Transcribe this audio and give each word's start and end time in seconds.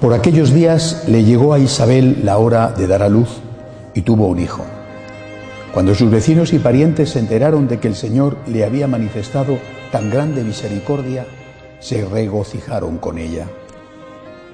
Por 0.00 0.14
aquellos 0.14 0.54
días 0.54 1.04
le 1.08 1.24
llegó 1.24 1.52
a 1.52 1.58
Isabel 1.58 2.20
la 2.22 2.38
hora 2.38 2.70
de 2.70 2.86
dar 2.86 3.02
a 3.02 3.08
luz 3.08 3.40
y 3.94 4.02
tuvo 4.02 4.28
un 4.28 4.38
hijo. 4.38 4.64
Cuando 5.74 5.92
sus 5.96 6.08
vecinos 6.08 6.52
y 6.52 6.60
parientes 6.60 7.10
se 7.10 7.18
enteraron 7.18 7.66
de 7.66 7.80
que 7.80 7.88
el 7.88 7.96
Señor 7.96 8.36
le 8.46 8.64
había 8.64 8.86
manifestado 8.86 9.58
tan 9.90 10.08
grande 10.08 10.44
misericordia, 10.44 11.26
se 11.80 12.04
regocijaron 12.04 12.98
con 12.98 13.18
ella. 13.18 13.48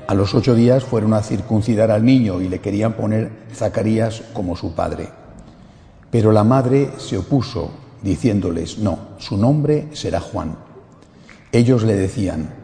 A 0.07 0.15
los 0.15 0.35
ocho 0.35 0.55
días 0.55 0.83
fueron 0.83 1.12
a 1.12 1.23
circuncidar 1.23 1.91
al 1.91 2.07
niño 2.07 2.41
y 2.41 2.49
le 2.49 2.61
querían 2.61 2.95
poner 2.95 3.31
Zacarías 3.55 4.23
como 4.33 4.57
su 4.57 4.75
padre. 4.75 5.11
Pero 6.11 6.33
la 6.33 6.45
madre 6.45 6.89
se 6.97 7.19
opuso, 7.19 7.71
diciéndoles, 8.03 8.79
no, 8.79 8.99
su 9.19 9.37
nombre 9.37 9.89
será 9.93 10.21
Juan. 10.21 10.57
Ellos 11.53 11.82
le 11.82 11.96
decían, 11.96 12.64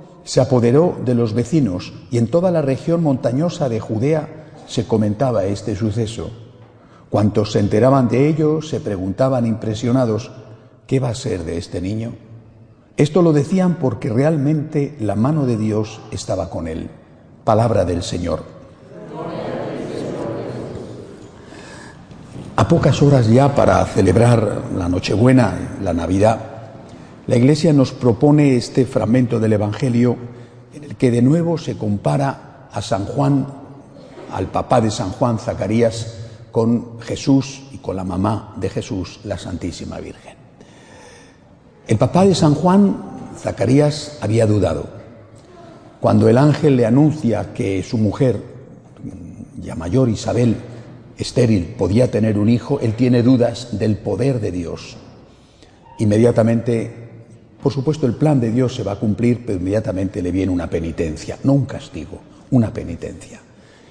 se 0.23 0.41
apoderó 0.41 0.97
de 1.03 1.15
los 1.15 1.33
vecinos 1.33 1.93
y 2.11 2.17
en 2.17 2.27
toda 2.27 2.51
la 2.51 2.61
región 2.61 3.03
montañosa 3.03 3.69
de 3.69 3.79
Judea 3.79 4.27
se 4.67 4.85
comentaba 4.85 5.45
este 5.45 5.75
suceso. 5.75 6.29
Cuantos 7.09 7.51
se 7.51 7.59
enteraban 7.59 8.07
de 8.07 8.29
ello 8.29 8.61
se 8.61 8.79
preguntaban 8.79 9.45
impresionados, 9.45 10.31
¿qué 10.87 10.99
va 10.99 11.09
a 11.09 11.15
ser 11.15 11.43
de 11.43 11.57
este 11.57 11.81
niño? 11.81 12.13
Esto 12.97 13.21
lo 13.21 13.33
decían 13.33 13.75
porque 13.75 14.09
realmente 14.09 14.95
la 14.99 15.15
mano 15.15 15.45
de 15.45 15.57
Dios 15.57 16.01
estaba 16.11 16.49
con 16.49 16.67
él. 16.67 16.89
Palabra 17.43 17.83
del 17.83 18.03
Señor. 18.03 18.43
A 22.55 22.67
pocas 22.67 23.01
horas 23.01 23.27
ya 23.27 23.55
para 23.55 23.83
celebrar 23.85 24.61
la 24.77 24.87
Nochebuena, 24.87 25.77
la 25.81 25.93
Navidad, 25.93 26.50
la 27.31 27.37
Iglesia 27.37 27.71
nos 27.71 27.93
propone 27.93 28.57
este 28.57 28.85
fragmento 28.85 29.39
del 29.39 29.53
Evangelio 29.53 30.17
en 30.73 30.83
el 30.83 30.97
que 30.97 31.11
de 31.11 31.21
nuevo 31.21 31.57
se 31.57 31.77
compara 31.77 32.67
a 32.69 32.81
San 32.81 33.05
Juan, 33.05 33.47
al 34.33 34.47
papá 34.47 34.81
de 34.81 34.91
San 34.91 35.11
Juan, 35.11 35.39
Zacarías, 35.39 36.13
con 36.51 36.99
Jesús 36.99 37.61
y 37.71 37.77
con 37.77 37.95
la 37.95 38.03
mamá 38.03 38.53
de 38.57 38.69
Jesús, 38.69 39.21
la 39.23 39.37
Santísima 39.37 40.01
Virgen. 40.01 40.35
El 41.87 41.97
papá 41.97 42.25
de 42.25 42.35
San 42.35 42.53
Juan, 42.53 42.97
Zacarías, 43.39 44.17
había 44.19 44.45
dudado. 44.45 44.89
Cuando 46.01 46.27
el 46.27 46.37
ángel 46.37 46.75
le 46.75 46.85
anuncia 46.85 47.53
que 47.53 47.81
su 47.81 47.97
mujer, 47.97 48.43
ya 49.61 49.75
mayor 49.75 50.09
Isabel, 50.09 50.57
estéril, 51.17 51.75
podía 51.77 52.11
tener 52.11 52.37
un 52.37 52.49
hijo, 52.49 52.81
él 52.81 52.93
tiene 52.95 53.23
dudas 53.23 53.79
del 53.79 53.95
poder 53.95 54.41
de 54.41 54.51
Dios. 54.51 54.97
Inmediatamente, 55.97 57.00
por 57.61 57.71
supuesto, 57.71 58.07
el 58.07 58.15
plan 58.15 58.39
de 58.39 58.51
Dios 58.51 58.73
se 58.73 58.83
va 58.83 58.93
a 58.93 58.99
cumplir, 58.99 59.45
pero 59.45 59.59
inmediatamente 59.59 60.21
le 60.21 60.31
viene 60.31 60.51
una 60.51 60.69
penitencia, 60.69 61.37
no 61.43 61.53
un 61.53 61.65
castigo, 61.65 62.19
una 62.49 62.73
penitencia. 62.73 63.39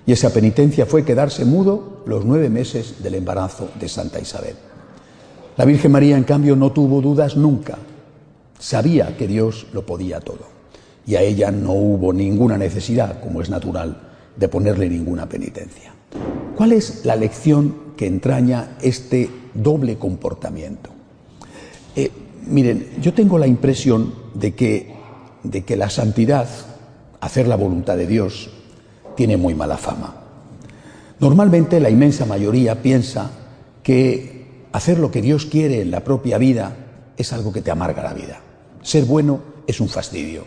Y 0.06 0.12
esa 0.12 0.32
penitencia 0.32 0.86
fue 0.86 1.04
quedarse 1.04 1.44
mudo 1.44 2.02
los 2.06 2.24
nueve 2.24 2.48
meses 2.48 3.02
del 3.02 3.14
embarazo 3.14 3.68
de 3.78 3.88
Santa 3.88 4.18
Isabel. 4.18 4.56
La 5.56 5.64
Virgen 5.64 5.92
María, 5.92 6.16
en 6.16 6.24
cambio, 6.24 6.56
no 6.56 6.72
tuvo 6.72 7.00
dudas 7.00 7.36
nunca. 7.36 7.78
Sabía 8.58 9.16
que 9.16 9.28
Dios 9.28 9.68
lo 9.72 9.86
podía 9.86 10.20
todo. 10.20 10.48
Y 11.06 11.14
a 11.14 11.22
ella 11.22 11.50
no 11.50 11.72
hubo 11.72 12.12
ninguna 12.12 12.58
necesidad, 12.58 13.20
como 13.20 13.40
es 13.40 13.50
natural, 13.50 14.00
de 14.36 14.48
ponerle 14.48 14.88
ninguna 14.88 15.28
penitencia. 15.28 15.92
¿Cuál 16.56 16.72
es 16.72 17.04
la 17.04 17.16
lección 17.16 17.94
que 17.96 18.06
entraña 18.06 18.76
este 18.80 19.30
doble 19.54 19.96
comportamiento? 19.96 20.90
Eh, 21.96 22.10
miren, 22.46 22.88
yo 23.00 23.14
tengo 23.14 23.38
la 23.38 23.46
impresión 23.46 24.14
de 24.34 24.54
que, 24.54 24.94
de 25.42 25.64
que 25.64 25.76
la 25.76 25.90
santidad, 25.90 26.48
hacer 27.20 27.48
la 27.48 27.56
voluntad 27.56 27.96
de 27.96 28.06
Dios, 28.06 28.50
tiene 29.16 29.36
muy 29.36 29.54
mala 29.54 29.76
fama. 29.76 30.14
Normalmente 31.18 31.80
la 31.80 31.90
inmensa 31.90 32.24
mayoría 32.24 32.80
piensa 32.80 33.30
que 33.82 34.66
hacer 34.72 34.98
lo 34.98 35.10
que 35.10 35.20
Dios 35.20 35.46
quiere 35.46 35.82
en 35.82 35.90
la 35.90 36.02
propia 36.02 36.38
vida 36.38 36.76
es 37.16 37.32
algo 37.32 37.52
que 37.52 37.60
te 37.60 37.70
amarga 37.70 38.02
la 38.02 38.14
vida. 38.14 38.40
Ser 38.82 39.04
bueno 39.04 39.40
es 39.66 39.80
un 39.80 39.88
fastidio. 39.88 40.44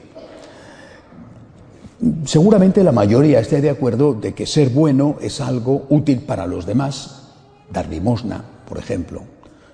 Seguramente 2.25 2.83
la 2.83 2.91
mayoría 2.91 3.39
esté 3.39 3.61
de 3.61 3.69
acuerdo 3.69 4.13
de 4.13 4.33
que 4.33 4.45
ser 4.45 4.69
bueno 4.69 5.17
es 5.21 5.39
algo 5.39 5.85
útil 5.89 6.19
para 6.21 6.47
los 6.47 6.65
demás, 6.65 7.29
dar 7.71 7.87
limosna, 7.87 8.43
por 8.67 8.77
ejemplo, 8.77 9.21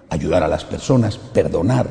ayudar 0.10 0.44
a 0.44 0.48
las 0.48 0.66
personas, 0.66 1.18
perdonar, 1.18 1.88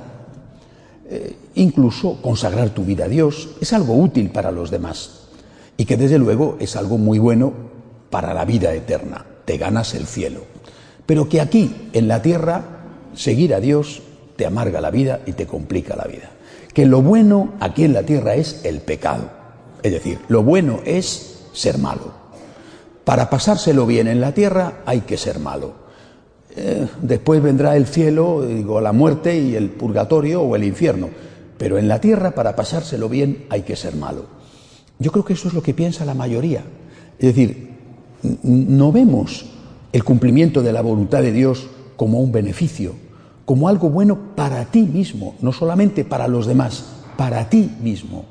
eh, 1.10 1.36
incluso 1.54 2.20
consagrar 2.20 2.70
tu 2.70 2.84
vida 2.84 3.06
a 3.06 3.08
Dios, 3.08 3.50
es 3.60 3.72
algo 3.72 3.94
útil 3.94 4.30
para 4.30 4.50
los 4.50 4.70
demás 4.70 5.18
y 5.76 5.84
que 5.84 5.96
desde 5.96 6.18
luego 6.18 6.56
es 6.60 6.76
algo 6.76 6.98
muy 6.98 7.18
bueno 7.18 7.52
para 8.10 8.34
la 8.34 8.44
vida 8.44 8.74
eterna, 8.74 9.24
te 9.44 9.56
ganas 9.56 9.94
el 9.94 10.06
cielo. 10.06 10.40
Pero 11.06 11.28
que 11.28 11.40
aquí, 11.40 11.88
en 11.94 12.08
la 12.08 12.20
tierra, 12.20 12.64
seguir 13.14 13.54
a 13.54 13.60
Dios 13.60 14.02
te 14.36 14.44
amarga 14.44 14.80
la 14.80 14.90
vida 14.90 15.20
y 15.24 15.32
te 15.32 15.46
complica 15.46 15.96
la 15.96 16.04
vida. 16.04 16.30
Que 16.74 16.84
lo 16.84 17.00
bueno 17.00 17.54
aquí 17.60 17.84
en 17.84 17.94
la 17.94 18.02
tierra 18.02 18.34
es 18.34 18.60
el 18.64 18.80
pecado. 18.80 19.30
Es 19.82 19.92
decir, 19.92 20.18
lo 20.28 20.42
bueno 20.42 20.80
es 20.84 21.44
ser 21.52 21.78
malo. 21.78 22.12
Para 23.04 23.30
pasárselo 23.30 23.86
bien 23.86 24.06
en 24.06 24.20
la 24.20 24.32
tierra 24.34 24.82
hay 24.84 25.00
que 25.02 25.16
ser 25.16 25.38
malo. 25.38 25.87
Después 27.02 27.42
vendrá 27.42 27.76
el 27.76 27.86
cielo, 27.86 28.46
digo, 28.46 28.80
la 28.80 28.92
muerte 28.92 29.38
y 29.38 29.54
el 29.54 29.70
purgatorio 29.70 30.42
o 30.42 30.56
el 30.56 30.64
infierno. 30.64 31.08
Pero 31.56 31.78
en 31.78 31.88
la 31.88 32.00
tierra, 32.00 32.32
para 32.32 32.54
pasárselo 32.54 33.08
bien, 33.08 33.46
hay 33.50 33.62
que 33.62 33.76
ser 33.76 33.96
malo. 33.96 34.26
Yo 34.98 35.12
creo 35.12 35.24
que 35.24 35.32
eso 35.32 35.48
es 35.48 35.54
lo 35.54 35.62
que 35.62 35.74
piensa 35.74 36.04
la 36.04 36.14
mayoría. 36.14 36.64
Es 37.18 37.34
decir, 37.34 37.76
no 38.42 38.92
vemos 38.92 39.46
el 39.92 40.04
cumplimiento 40.04 40.62
de 40.62 40.72
la 40.72 40.82
voluntad 40.82 41.22
de 41.22 41.32
Dios 41.32 41.68
como 41.96 42.20
un 42.20 42.32
beneficio, 42.32 42.94
como 43.44 43.68
algo 43.68 43.90
bueno 43.90 44.36
para 44.36 44.64
ti 44.66 44.82
mismo, 44.82 45.34
no 45.40 45.52
solamente 45.52 46.04
para 46.04 46.28
los 46.28 46.46
demás, 46.46 46.84
para 47.16 47.48
ti 47.48 47.70
mismo. 47.82 48.24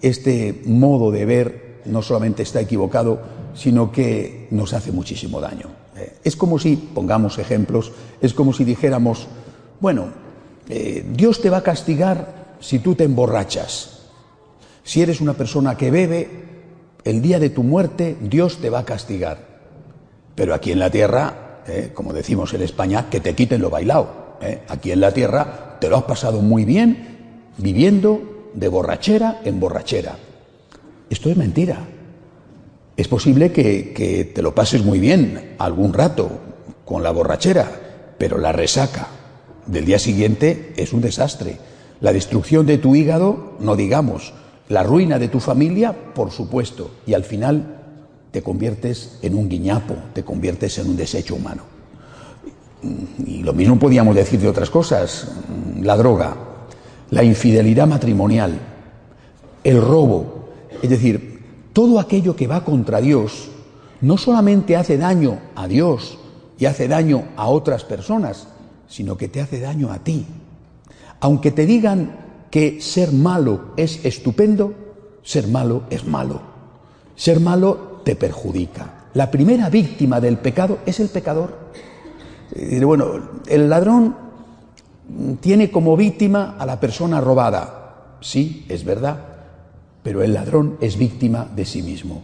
Este 0.00 0.62
modo 0.66 1.10
de 1.10 1.24
ver 1.24 1.80
no 1.86 2.02
solamente 2.02 2.42
está 2.42 2.60
equivocado, 2.60 3.20
sino 3.54 3.92
que 3.92 4.48
nos 4.50 4.72
hace 4.72 4.92
muchísimo 4.92 5.40
daño. 5.40 5.83
Eh, 5.96 6.18
es 6.24 6.36
como 6.36 6.58
si, 6.58 6.76
pongamos 6.76 7.38
ejemplos, 7.38 7.92
es 8.20 8.34
como 8.34 8.52
si 8.52 8.64
dijéramos, 8.64 9.26
bueno, 9.80 10.08
eh, 10.68 11.04
Dios 11.12 11.40
te 11.40 11.50
va 11.50 11.58
a 11.58 11.62
castigar 11.62 12.56
si 12.60 12.78
tú 12.78 12.94
te 12.94 13.04
emborrachas. 13.04 14.08
Si 14.82 15.02
eres 15.02 15.20
una 15.20 15.34
persona 15.34 15.76
que 15.76 15.90
bebe, 15.90 16.44
el 17.04 17.22
día 17.22 17.38
de 17.38 17.50
tu 17.50 17.62
muerte 17.62 18.16
Dios 18.20 18.58
te 18.58 18.70
va 18.70 18.80
a 18.80 18.84
castigar. 18.84 19.38
Pero 20.34 20.54
aquí 20.54 20.72
en 20.72 20.78
la 20.78 20.90
tierra, 20.90 21.62
eh, 21.66 21.92
como 21.94 22.12
decimos 22.12 22.52
en 22.54 22.62
España, 22.62 23.08
que 23.10 23.20
te 23.20 23.34
quiten 23.34 23.60
lo 23.60 23.70
bailado. 23.70 24.24
Aquí 24.68 24.90
en 24.90 25.00
la 25.00 25.12
tierra 25.12 25.78
te 25.80 25.88
lo 25.88 25.96
has 25.96 26.02
pasado 26.02 26.42
muy 26.42 26.66
bien 26.66 27.40
viviendo 27.56 28.50
de 28.52 28.68
borrachera 28.68 29.40
en 29.42 29.58
borrachera. 29.58 30.18
Esto 31.08 31.30
es 31.30 31.36
mentira. 31.36 31.78
Es 32.96 33.08
posible 33.08 33.50
que, 33.50 34.30
te 34.34 34.42
lo 34.42 34.54
pases 34.54 34.84
muy 34.84 35.00
bien 35.00 35.56
algún 35.58 35.92
rato 35.92 36.30
con 36.84 37.02
la 37.02 37.10
borrachera, 37.10 37.70
pero 38.18 38.38
la 38.38 38.52
resaca 38.52 39.08
del 39.66 39.84
día 39.84 39.98
siguiente 39.98 40.72
es 40.76 40.92
un 40.92 41.00
desastre. 41.00 41.58
La 42.00 42.12
destrucción 42.12 42.66
de 42.66 42.78
tu 42.78 42.94
hígado, 42.94 43.56
no 43.58 43.74
digamos, 43.74 44.32
la 44.68 44.84
ruina 44.84 45.18
de 45.18 45.28
tu 45.28 45.40
familia, 45.40 45.92
por 46.14 46.30
supuesto, 46.30 46.92
y 47.04 47.14
al 47.14 47.24
final 47.24 47.80
te 48.30 48.42
conviertes 48.42 49.18
en 49.22 49.34
un 49.34 49.48
guiñapo, 49.48 49.96
te 50.12 50.22
conviertes 50.22 50.78
en 50.78 50.88
un 50.90 50.96
desecho 50.96 51.34
humano. 51.34 51.62
Y 53.26 53.42
lo 53.42 53.54
mismo 53.54 53.78
podíamos 53.78 54.14
decir 54.14 54.38
de 54.38 54.48
otras 54.48 54.70
cosas, 54.70 55.32
la 55.80 55.96
droga, 55.96 56.36
la 57.10 57.24
infidelidad 57.24 57.88
matrimonial, 57.88 58.58
el 59.64 59.80
robo, 59.80 60.50
es 60.82 60.90
decir, 60.90 61.33
todo 61.74 62.00
aquello 62.00 62.34
que 62.34 62.46
va 62.46 62.64
contra 62.64 63.02
Dios 63.02 63.50
no 64.00 64.16
solamente 64.16 64.76
hace 64.76 64.96
daño 64.96 65.38
a 65.56 65.68
Dios 65.68 66.18
y 66.58 66.66
hace 66.66 66.88
daño 66.88 67.24
a 67.36 67.48
otras 67.48 67.84
personas, 67.84 68.46
sino 68.88 69.18
que 69.18 69.28
te 69.28 69.40
hace 69.40 69.60
daño 69.60 69.90
a 69.90 69.98
ti. 69.98 70.24
Aunque 71.20 71.50
te 71.50 71.66
digan 71.66 72.46
que 72.50 72.80
ser 72.80 73.12
malo 73.12 73.72
es 73.76 74.04
estupendo, 74.04 74.72
ser 75.22 75.48
malo 75.48 75.82
es 75.90 76.06
malo. 76.06 76.40
Ser 77.16 77.40
malo 77.40 78.00
te 78.04 78.14
perjudica. 78.14 79.06
La 79.14 79.30
primera 79.30 79.68
víctima 79.68 80.20
del 80.20 80.38
pecado 80.38 80.78
es 80.86 81.00
el 81.00 81.08
pecador. 81.08 81.58
bueno, 82.82 83.06
el 83.48 83.68
ladrón 83.68 84.16
tiene 85.40 85.70
como 85.70 85.96
víctima 85.96 86.56
a 86.58 86.66
la 86.66 86.78
persona 86.78 87.20
robada. 87.20 88.16
Sí, 88.20 88.64
es 88.68 88.84
verdad, 88.84 89.33
pero 90.04 90.22
el 90.22 90.34
ladrón 90.34 90.76
es 90.80 90.96
víctima 90.98 91.50
de 91.56 91.64
sí 91.64 91.82
mismo. 91.82 92.22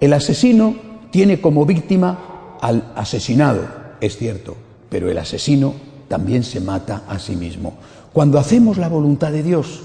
El 0.00 0.12
asesino 0.12 0.74
tiene 1.10 1.40
como 1.40 1.64
víctima 1.64 2.56
al 2.60 2.92
asesinado, 2.96 3.66
es 4.00 4.18
cierto, 4.18 4.56
pero 4.90 5.08
el 5.08 5.16
asesino 5.16 5.72
también 6.08 6.42
se 6.42 6.60
mata 6.60 7.04
a 7.08 7.18
sí 7.20 7.36
mismo. 7.36 7.74
Cuando 8.12 8.38
hacemos 8.38 8.76
la 8.78 8.88
voluntad 8.88 9.30
de 9.30 9.44
Dios, 9.44 9.80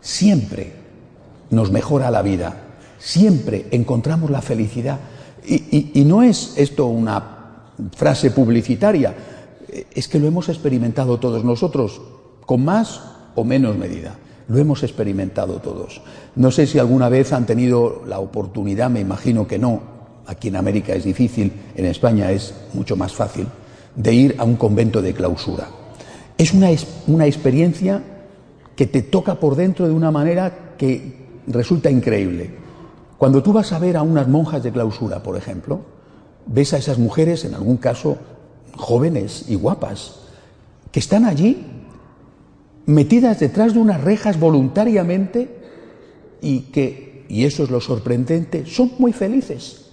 siempre 0.00 0.72
nos 1.50 1.70
mejora 1.70 2.10
la 2.10 2.22
vida, 2.22 2.56
siempre 2.98 3.66
encontramos 3.70 4.30
la 4.30 4.40
felicidad. 4.40 4.98
Y, 5.44 6.04
no 6.06 6.22
es 6.22 6.54
esto 6.56 6.86
una 6.86 7.66
frase 7.94 8.30
publicitaria, 8.30 9.14
es 9.94 10.08
que 10.08 10.18
lo 10.18 10.26
hemos 10.26 10.48
experimentado 10.48 11.18
todos 11.18 11.44
nosotros, 11.44 12.00
con 12.46 12.64
más 12.64 13.02
o 13.34 13.44
menos 13.44 13.76
medida. 13.76 14.16
Lo 14.52 14.58
hemos 14.58 14.82
experimentado 14.82 15.60
todos. 15.60 16.02
No 16.36 16.50
sé 16.50 16.66
si 16.66 16.78
alguna 16.78 17.08
vez 17.08 17.32
han 17.32 17.46
tenido 17.46 18.02
la 18.06 18.18
oportunidad, 18.18 18.90
me 18.90 19.00
imagino 19.00 19.46
que 19.46 19.58
no, 19.58 19.80
aquí 20.26 20.48
en 20.48 20.56
América 20.56 20.92
es 20.92 21.04
difícil, 21.04 21.50
en 21.74 21.86
España 21.86 22.30
es 22.30 22.52
mucho 22.74 22.94
más 22.94 23.14
fácil, 23.14 23.46
de 23.96 24.12
ir 24.12 24.34
a 24.36 24.44
un 24.44 24.56
convento 24.56 25.00
de 25.00 25.14
clausura. 25.14 25.68
Es 26.36 26.52
una, 26.52 26.68
una 27.06 27.24
experiencia 27.24 28.02
que 28.76 28.86
te 28.86 29.00
toca 29.00 29.36
por 29.36 29.56
dentro 29.56 29.86
de 29.86 29.94
una 29.94 30.10
manera 30.10 30.74
que 30.76 31.16
resulta 31.46 31.90
increíble. 31.90 32.50
Cuando 33.16 33.42
tú 33.42 33.54
vas 33.54 33.72
a 33.72 33.78
ver 33.78 33.96
a 33.96 34.02
unas 34.02 34.28
monjas 34.28 34.62
de 34.62 34.70
clausura, 34.70 35.22
por 35.22 35.38
ejemplo, 35.38 35.80
ves 36.44 36.74
a 36.74 36.76
esas 36.76 36.98
mujeres, 36.98 37.46
en 37.46 37.54
algún 37.54 37.78
caso 37.78 38.18
jóvenes 38.76 39.46
y 39.48 39.54
guapas, 39.54 40.16
que 40.90 41.00
están 41.00 41.24
allí 41.24 41.71
metidas 42.86 43.40
detrás 43.40 43.74
de 43.74 43.80
unas 43.80 44.00
rejas 44.00 44.38
voluntariamente 44.38 45.48
y 46.40 46.60
que, 46.72 47.24
y 47.28 47.44
eso 47.44 47.64
es 47.64 47.70
lo 47.70 47.80
sorprendente, 47.80 48.66
son 48.66 48.92
muy 48.98 49.12
felices. 49.12 49.90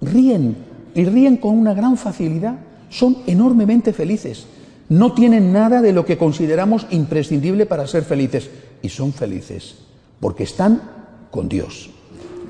Ríen 0.00 0.56
y 0.94 1.04
ríen 1.04 1.36
con 1.36 1.58
una 1.58 1.74
gran 1.74 1.96
facilidad, 1.96 2.58
son 2.90 3.18
enormemente 3.26 3.92
felices. 3.92 4.46
No 4.88 5.14
tienen 5.14 5.52
nada 5.52 5.80
de 5.80 5.92
lo 5.92 6.04
que 6.04 6.18
consideramos 6.18 6.86
imprescindible 6.90 7.66
para 7.66 7.86
ser 7.86 8.04
felices 8.04 8.50
y 8.82 8.90
son 8.90 9.12
felices 9.12 9.76
porque 10.20 10.44
están 10.44 10.80
con 11.30 11.50
Dios. 11.50 11.90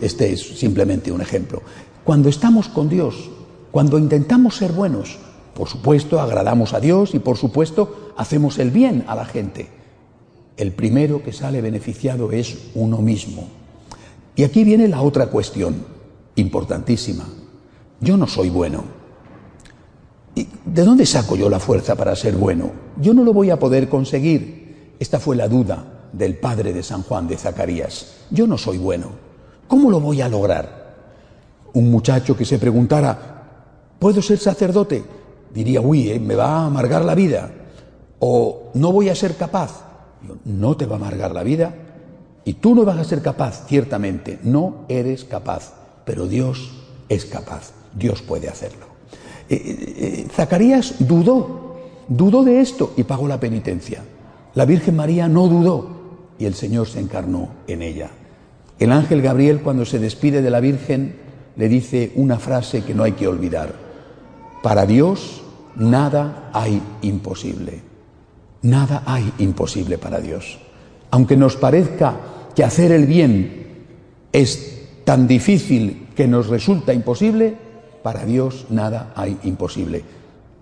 Este 0.01 0.33
es 0.33 0.59
simplemente 0.59 1.11
un 1.11 1.21
ejemplo. 1.21 1.63
Cuando 2.05 2.29
estamos 2.29 2.69
con 2.69 2.89
Dios, 2.89 3.31
cuando 3.71 3.99
intentamos 3.99 4.57
ser 4.57 4.73
buenos, 4.73 5.19
por 5.55 5.69
supuesto 5.69 6.21
agradamos 6.21 6.75
a 6.75 6.81
Dios 6.81 7.15
y 7.15 7.19
por 7.19 7.37
supuesto 7.37 8.04
hacemos 8.17 8.59
el 8.59 8.71
bien 8.71 9.05
a 9.07 9.15
la 9.15 9.25
gente. 9.25 9.69
El 10.57 10.73
primero 10.73 11.23
que 11.23 11.33
sale 11.33 11.61
beneficiado 11.61 12.31
es 12.33 12.71
uno 12.75 12.99
mismo. 12.99 13.49
Y 14.37 14.45
aquí 14.45 14.65
viene 14.65 14.89
la 14.89 15.03
otra 15.03 15.27
cuestión, 15.27 15.85
importantísima. 16.37 17.25
Yo 18.01 18.17
no 18.17 18.27
soy 18.27 18.51
bueno. 18.51 18.85
¿Y 20.35 20.49
¿De 20.65 20.85
dónde 20.85 21.07
saco 21.07 21.37
yo 21.37 21.49
la 21.49 21.61
fuerza 21.61 21.95
para 21.95 22.17
ser 22.17 22.37
bueno? 22.37 22.71
Yo 23.01 23.15
no 23.15 23.25
lo 23.25 23.33
voy 23.33 23.51
a 23.51 23.59
poder 23.59 23.89
conseguir. 23.89 24.95
Esta 24.99 25.21
fue 25.21 25.37
la 25.37 25.49
duda 25.49 26.09
del 26.13 26.37
padre 26.37 26.73
de 26.73 26.83
San 26.83 27.03
Juan 27.03 27.29
de 27.29 27.37
Zacarías. 27.37 28.27
Yo 28.31 28.47
no 28.47 28.59
soy 28.59 28.79
bueno. 28.79 29.09
¿Cómo 29.69 29.91
lo 29.91 30.01
voy 30.01 30.21
a 30.21 30.29
lograr? 30.29 30.95
Un 31.73 31.91
muchacho 31.91 32.37
que 32.37 32.45
se 32.45 32.59
preguntara, 32.59 33.97
¿puedo 33.99 34.23
ser 34.23 34.39
sacerdote? 34.39 35.03
Diría, 35.53 35.81
uy, 35.81 36.11
eh, 36.11 36.21
me 36.21 36.35
va 36.35 36.47
a 36.47 36.67
amargar 36.67 37.05
la 37.05 37.15
vida. 37.15 37.51
O 38.27 38.71
no 38.73 38.91
voy 38.91 39.11
a 39.11 39.15
ser 39.15 39.37
capaz. 39.37 39.85
No 40.47 40.79
te 40.79 40.87
va 40.87 40.95
a 40.95 40.99
amargar 40.99 41.33
la 41.33 41.43
vida. 41.43 41.75
Y 42.47 42.55
tú 42.55 42.75
no 42.75 42.87
vas 42.87 42.99
a 42.99 43.05
ser 43.05 43.21
capaz, 43.21 43.67
ciertamente. 43.67 44.39
No 44.45 44.87
eres 44.89 45.27
capaz. 45.27 45.75
Pero 46.07 46.27
Dios 46.27 46.71
es 47.11 47.27
capaz. 47.27 47.73
Dios 47.95 48.23
puede 48.23 48.49
hacerlo. 48.49 48.87
Eh, 49.51 49.61
eh, 49.99 50.27
Zacarías 50.33 50.95
dudó, 51.01 51.77
dudó 52.09 52.45
de 52.45 52.63
esto 52.63 52.95
y 52.97 53.03
pagó 53.03 53.29
la 53.29 53.39
penitencia. 53.39 54.03
La 54.55 54.65
Virgen 54.65 54.97
María 54.97 55.29
no 55.29 55.47
dudó 55.47 55.87
y 56.39 56.47
el 56.47 56.55
Señor 56.55 56.89
se 56.89 57.01
encarnó 57.01 57.51
en 57.67 57.83
ella. 57.83 58.09
El 58.79 58.93
ángel 58.93 59.21
Gabriel 59.21 59.61
cuando 59.61 59.85
se 59.85 59.99
despide 59.99 60.41
de 60.41 60.51
la 60.51 60.61
Virgen 60.61 61.17
le 61.57 61.69
dice 61.69 62.13
una 62.15 62.39
frase 62.39 62.85
que 62.85 62.95
no 62.95 63.03
hay 63.03 63.13
que 63.13 63.29
olvidar. 63.29 63.75
Para 64.63 64.87
Dios 64.87 65.43
nada 65.77 66.49
hay 66.55 66.81
imposible. 67.03 67.94
Nada 68.65 69.05
hay 69.07 69.33
imposible 69.39 69.97
para 69.97 70.21
Dios. 70.21 70.59
Aunque 71.13 71.37
nos 71.37 71.57
parezca 71.57 72.17
que 72.55 72.65
hacer 72.65 72.91
el 72.91 73.07
bien 73.07 73.85
es 74.33 74.83
tan 75.05 75.29
difícil 75.29 76.09
que 76.17 76.27
nos 76.27 76.49
resulta 76.49 76.93
imposible, 76.93 77.57
para 78.03 78.25
Dios 78.25 78.67
nada 78.71 79.13
hay 79.15 79.39
imposible. 79.45 80.03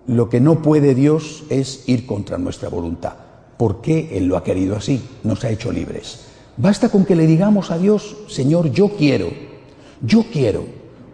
Lo 0.05 0.29
que 0.29 0.39
no 0.39 0.61
puede 0.61 0.93
Dios 0.93 1.43
es 1.49 1.87
ir 1.87 2.05
contra 2.05 2.37
nuestra 2.37 2.69
voluntad 2.69 3.13
porque 3.57 4.09
Él 4.17 4.25
lo 4.25 4.35
ha 4.35 4.43
querido 4.43 4.75
así, 4.75 5.01
nos 5.23 5.43
ha 5.45 5.49
hecho 5.49 5.71
libres. 5.71 6.25
Basta 6.57 6.89
con 6.89 7.05
que 7.05 7.15
le 7.15 7.25
digamos 7.25 7.71
a 7.71 7.77
Dios, 7.77 8.17
Señor, 8.27 8.71
yo 8.71 8.89
quiero, 8.89 9.29
yo 10.01 10.25
quiero, 10.31 10.65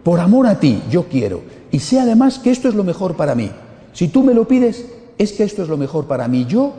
por 0.02 0.18
amor 0.20 0.46
a 0.46 0.58
ti, 0.58 0.82
yo 0.90 1.04
quiero, 1.04 1.42
y 1.70 1.78
sé 1.78 2.00
además 2.00 2.40
que 2.40 2.50
esto 2.50 2.68
es 2.68 2.74
lo 2.74 2.82
mejor 2.82 3.16
para 3.16 3.36
mí. 3.36 3.50
Si 3.92 4.08
tú 4.08 4.24
me 4.24 4.34
lo 4.34 4.48
pides, 4.48 4.84
es 5.20 5.32
que 5.32 5.44
esto 5.44 5.62
es 5.62 5.68
lo 5.68 5.76
mejor 5.76 6.06
para 6.06 6.26
mí, 6.28 6.46
yo 6.46 6.72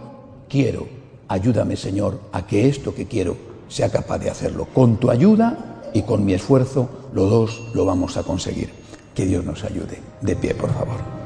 quiero. 0.50 0.88
Ayúdame, 1.28 1.78
Señor, 1.78 2.20
a 2.32 2.48
que 2.48 2.68
esto 2.68 2.96
que 2.96 3.06
quiero 3.06 3.38
sea 3.68 3.90
capaz 3.90 4.18
de 4.18 4.32
hacerlo. 4.32 4.68
Con 4.74 4.98
tu 4.98 5.12
ayuda 5.12 5.92
y 5.94 6.02
con 6.02 6.26
mi 6.26 6.34
esfuerzo, 6.34 6.90
los 7.14 7.30
dos 7.30 7.62
lo 7.76 7.86
vamos 7.86 8.18
a 8.18 8.24
conseguir. 8.24 8.72
Que 9.14 9.28
Dios 9.28 9.46
nos 9.46 9.64
ayude. 9.64 10.00
De 10.22 10.36
pie, 10.36 10.56
por 10.56 10.74
favor. 10.74 11.21